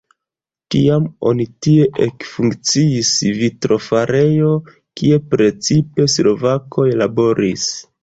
[0.75, 3.13] Tiam oni tie ekfunkciis
[3.43, 4.51] vitrofarejo,
[5.03, 7.73] kie precipe slovakoj laboris.